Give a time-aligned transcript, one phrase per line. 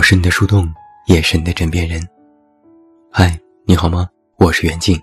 [0.00, 0.66] 我是你的树洞，
[1.08, 2.00] 也是你的枕边人。
[3.12, 4.08] 嗨，你好吗？
[4.38, 4.98] 我是袁静，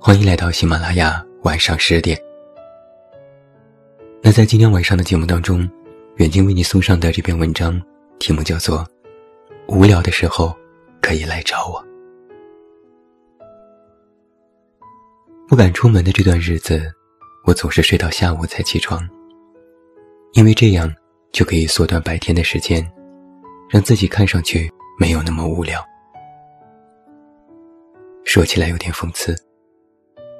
[0.00, 2.18] 欢迎来到喜马拉雅晚上十点。
[4.22, 5.68] 那在今天晚上的节目当中，
[6.16, 7.78] 远近为你送上的这篇文章，
[8.18, 8.78] 题目叫做
[9.68, 10.56] 《无聊的时候
[11.02, 11.78] 可以来找我》。
[15.46, 16.90] 不敢出门的这段日子，
[17.44, 19.06] 我总是睡到下午才起床，
[20.32, 20.90] 因为这样
[21.32, 22.82] 就可以缩短白天的时间，
[23.68, 25.84] 让自己看上去没有那么无聊。
[28.24, 29.34] 说起来有点讽刺，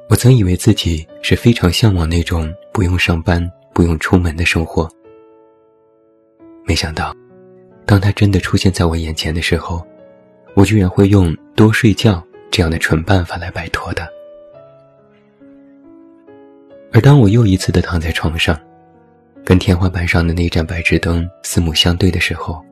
[0.08, 4.88] 我曾以为自己是非常向往那种不用上班、不用出门的生活，
[6.64, 7.14] 没想到，
[7.84, 9.86] 当他真的出现在我眼前的时候，
[10.54, 14.08] 我居然会用多睡觉这样的蠢办法来摆脱的。
[16.92, 18.58] 而当我又一次的躺在床上，
[19.44, 22.64] 跟天花板上的那盏白炽灯四目相对的时候，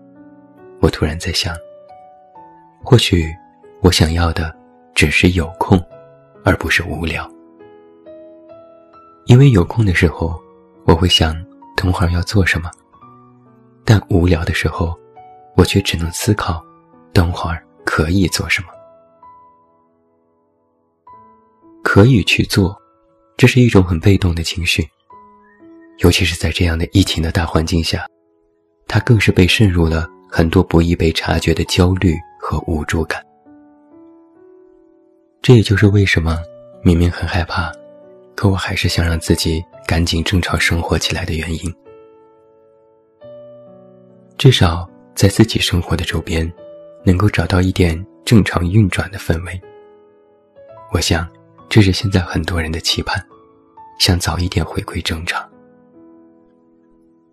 [0.85, 1.57] 我突然在想，
[2.83, 3.35] 或许
[3.81, 4.55] 我想要的
[4.95, 5.83] 只是有空，
[6.45, 7.27] 而不是无聊。
[9.25, 10.39] 因为有空的时候，
[10.85, 11.35] 我会想
[11.75, 12.69] 等会儿要做什么；
[13.83, 14.95] 但无聊的时候，
[15.57, 16.63] 我却只能思考
[17.15, 18.69] 等会儿可以做什么，
[21.83, 22.79] 可以去做。
[23.39, 24.87] 这是一种很被动的情绪，
[26.01, 28.07] 尤其是在这样的疫情的大环境下，
[28.87, 33.25] 它更是被渗入了很多不易被察觉的焦虑和无助感。
[35.41, 36.43] 这也就是为什么
[36.83, 37.71] 明明很害怕，
[38.35, 41.73] 可我还是想让自己赶紧正常生活起来的原因。
[44.37, 46.53] 至少在自己生活的周边，
[47.05, 49.61] 能够找到一点正常运转的氛围。
[50.91, 51.25] 我想。
[51.67, 53.21] 这是现在很多人的期盼，
[53.99, 55.43] 想早一点回归正常，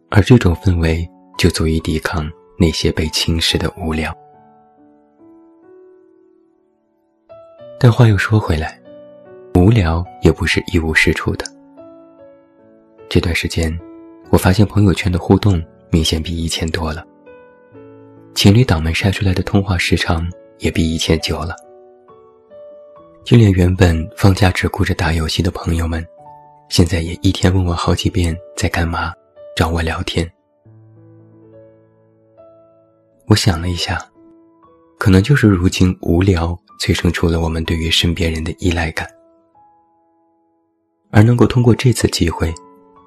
[0.10, 1.08] 而这种氛围
[1.38, 2.28] 就足以抵抗
[2.62, 4.16] 那些被侵蚀的无聊。
[7.80, 8.80] 但话又说回来，
[9.56, 11.46] 无聊也不是一无是处的。
[13.10, 13.76] 这段时间，
[14.30, 17.04] 我发现朋友圈的互动明显比以前多了，
[18.36, 21.56] 情侣党们晒出来的通话时长也比以前久了。
[23.24, 26.06] 就连原本放假只顾着打游戏的朋友们，
[26.70, 29.12] 现在也一天问我好几遍在干嘛，
[29.56, 30.32] 找我聊天。
[33.32, 33.98] 我想了一下，
[35.00, 39.08] 可能就是如今无聊催生出了我们对于身边人的依赖感，
[41.12, 42.54] 而能够通过这次机会，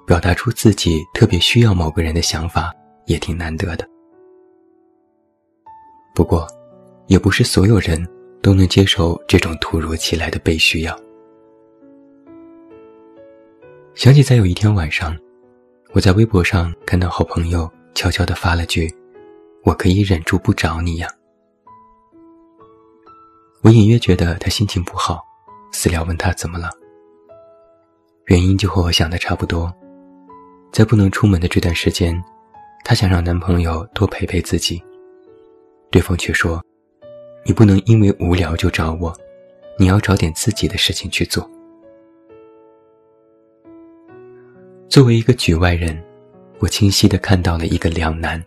[0.07, 2.73] 表达出自己特别需要某个人的想法，
[3.05, 3.87] 也挺难得的。
[6.15, 6.49] 不过，
[7.07, 8.03] 也不是所有人。
[8.43, 10.95] 都能接受这种突如其来的被需要。
[13.95, 15.17] 想起在有一天晚上，
[15.93, 18.95] 我在微博上看到好朋友悄悄地发了句
[19.65, 21.09] ：“我可以忍住不找你呀。”
[23.63, 25.25] 我隐约觉得他心情不好，
[25.73, 26.71] 私聊问他怎么了。
[28.27, 29.73] 原因就和我想的差不多，
[30.73, 32.23] 在不能出门的这段时间，
[32.85, 34.83] 她想让男朋友多陪陪自己。
[35.91, 36.63] 对方却说。
[37.47, 39.15] 你不能因为无聊就找我，
[39.79, 41.47] 你要找点自己的事情去做。
[44.89, 46.03] 作为一个局外人，
[46.59, 48.43] 我清晰的看到了一个两难。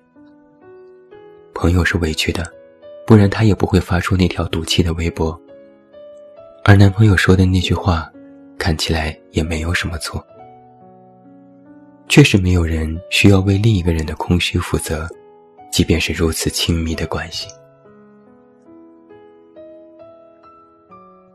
[1.58, 2.46] 朋友是委屈的，
[3.08, 5.36] 不然他也不会发出那条赌气的微博。
[6.64, 8.08] 而男朋友说的那句话，
[8.60, 10.24] 看起来也没有什么错。
[12.08, 15.10] 确实没有人需要为另一个人的空虚负责，
[15.72, 17.48] 即便是如此亲密的关系。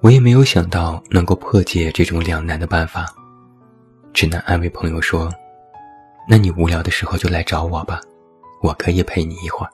[0.03, 3.07] 我也没有想到能够破解这种两难的办法，
[4.13, 5.29] 只能安慰朋友说
[6.31, 8.01] ：“那你无聊的时候就来找我吧，
[8.63, 9.71] 我可以陪你一会儿。”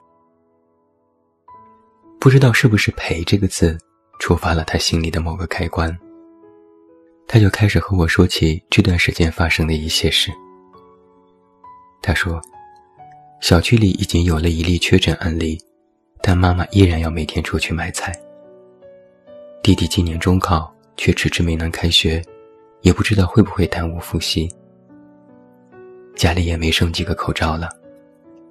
[2.21, 3.79] 不知道是不是“陪”这个字
[4.19, 5.97] 触发了他心里的某个开关，
[7.29, 10.33] 他就开始和我说起这段时间发生的一些事。
[12.03, 12.43] 他说
[13.41, 15.57] ：“小区里已经有了一例确诊案例，
[16.21, 18.13] 但妈妈依然要每天出去买菜。”
[19.63, 22.21] 弟弟今年中考，却迟迟没能开学，
[22.81, 24.49] 也不知道会不会耽误复习。
[26.17, 27.69] 家里也没剩几个口罩了，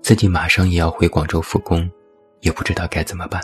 [0.01, 1.89] 自己马上也要回广州复工，
[2.39, 3.41] 也不知道该怎么办。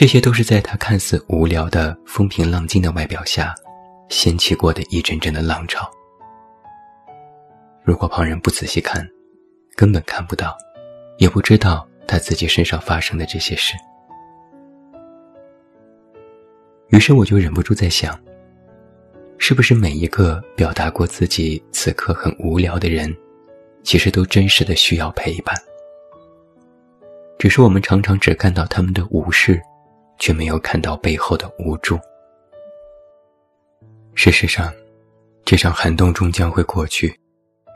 [0.00, 3.54] 这些都是在他看似无聊的风平浪静的外表下，
[4.08, 5.86] 掀起过的一阵阵的浪潮。
[7.84, 9.06] 如果旁人不仔细看，
[9.76, 10.56] 根本看不到，
[11.18, 13.76] 也不知道他自己身上发生的这些事。
[16.88, 18.18] 于是我就忍不住在想，
[19.36, 23.14] 是不是每一个表达过自己此刻很无聊的人，
[23.82, 25.54] 其实都真实的需要陪伴？
[27.38, 29.60] 只是我们常常只看到他们的无视，
[30.20, 31.98] 却没有看到背后的无助。
[34.14, 34.72] 事实上，
[35.44, 37.18] 这场寒冬终将会过去，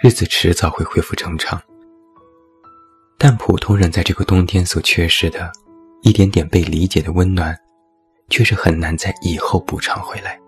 [0.00, 1.61] 日子迟早会恢复正常。
[3.17, 5.50] 但普通人在这个冬天所缺失的，
[6.02, 7.58] 一点点被理解的温暖，
[8.29, 10.38] 却是很难在以后补偿回来。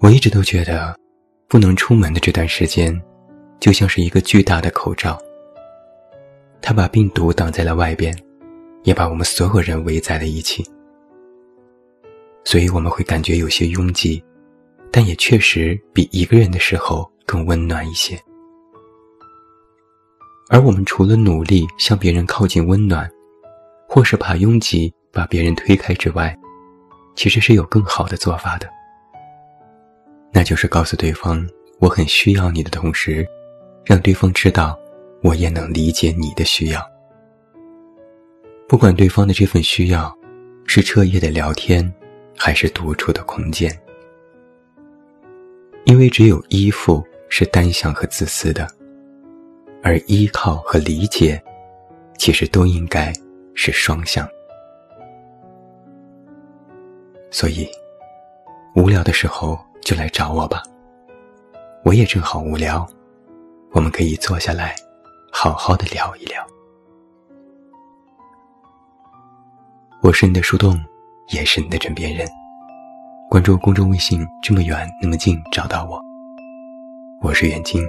[0.00, 0.96] 我一直都觉得，
[1.48, 2.96] 不能出门的这段时间，
[3.58, 5.20] 就像是一个巨大的口罩，
[6.60, 8.16] 他把病毒挡在了外边，
[8.82, 10.64] 也把我们所有人围在了一起。
[12.44, 14.22] 所以我们会感觉有些拥挤，
[14.90, 18.18] 但也确实比一个人的时候更温暖一些。
[20.50, 23.10] 而我们除了努力向别人靠近温暖，
[23.86, 26.34] 或是怕拥挤把别人推开之外，
[27.14, 28.66] 其实是有更好的做法的。
[30.32, 31.46] 那就是告诉对方
[31.80, 33.26] 我很需要你的同时，
[33.84, 34.78] 让对方知道
[35.22, 36.80] 我也能理解你的需要。
[38.68, 40.16] 不管对方的这份需要
[40.66, 41.92] 是彻夜的聊天，
[42.36, 43.70] 还是独处的空间，
[45.84, 48.68] 因为只有依附是单向和自私的，
[49.82, 51.42] 而依靠和理解，
[52.16, 53.12] 其实都应该
[53.54, 54.28] 是双向。
[57.30, 57.68] 所以，
[58.74, 59.58] 无聊的时候。
[59.80, 60.62] 就来找我吧，
[61.82, 62.86] 我也正好无聊，
[63.70, 64.76] 我们可以坐下来，
[65.30, 66.44] 好好的聊一聊。
[70.02, 70.78] 我是你的树洞，
[71.28, 72.26] 也是你的枕边人。
[73.28, 76.00] 关注公众微信，这么远那么近，找到我。
[77.20, 77.82] 我是远近，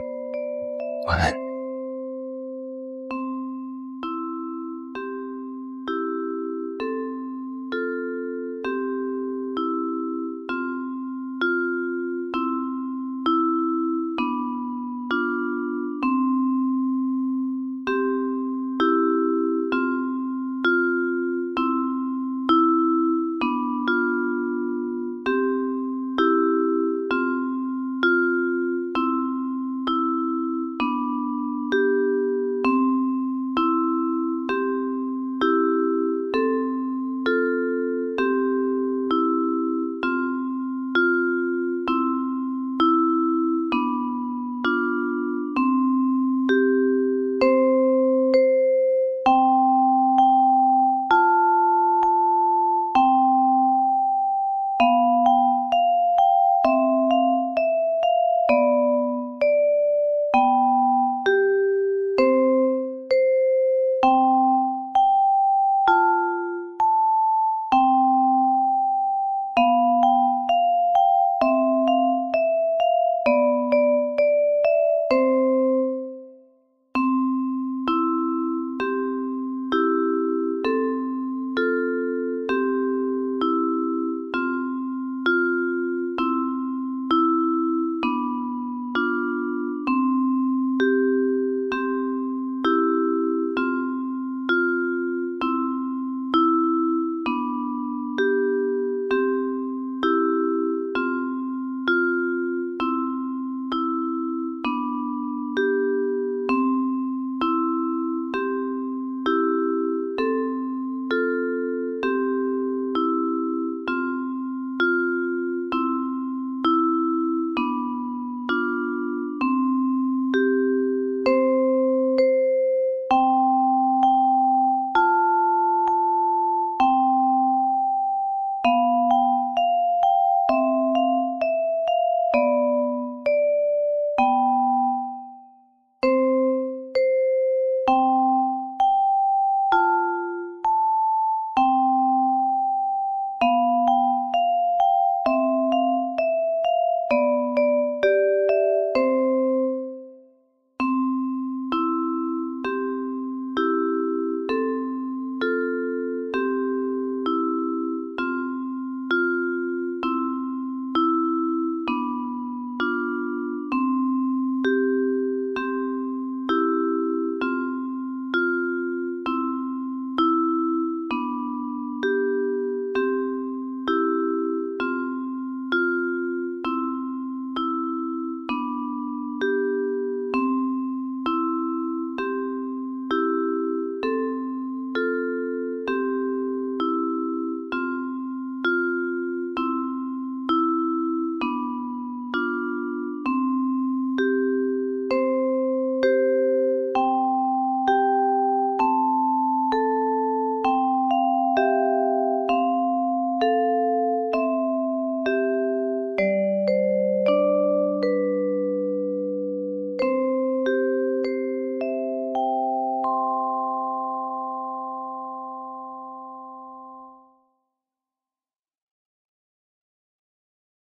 [1.08, 1.49] 晚安。